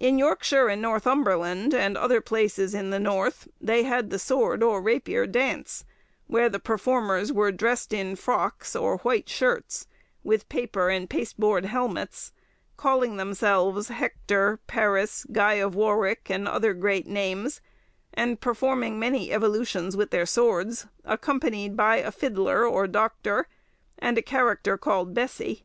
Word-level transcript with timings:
In 0.00 0.18
Yorkshire 0.18 0.66
and 0.66 0.82
Northumberland, 0.82 1.72
and 1.74 1.96
other 1.96 2.20
places 2.20 2.74
in 2.74 2.90
the 2.90 2.98
north, 2.98 3.46
they 3.60 3.84
had 3.84 4.10
the 4.10 4.18
sword 4.18 4.64
or 4.64 4.82
rapier 4.82 5.28
dance, 5.28 5.84
where 6.26 6.48
the 6.48 6.58
performers 6.58 7.32
were 7.32 7.52
dressed 7.52 7.92
in 7.92 8.16
frocks, 8.16 8.74
or 8.74 8.98
white 8.98 9.28
shirts, 9.28 9.86
with 10.24 10.48
paper 10.48 10.90
or 10.90 11.06
pasteboard 11.06 11.66
helmets,—calling 11.66 13.16
themselves 13.16 13.86
Hector, 13.90 14.58
Paris, 14.66 15.24
Guy 15.30 15.54
of 15.62 15.76
Warwick, 15.76 16.28
and 16.28 16.48
other 16.48 16.74
great 16.74 17.06
names, 17.06 17.60
and 18.12 18.40
performing 18.40 18.98
many 18.98 19.30
evolutions 19.32 19.96
with 19.96 20.10
their 20.10 20.26
swords, 20.26 20.88
accompanied 21.04 21.76
by 21.76 21.98
a 21.98 22.10
fiddler 22.10 22.66
or 22.66 22.88
doctor, 22.88 23.46
and 24.00 24.18
a 24.18 24.22
character 24.22 24.76
called 24.76 25.14
Bessy. 25.14 25.58